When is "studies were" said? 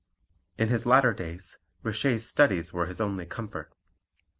2.27-2.87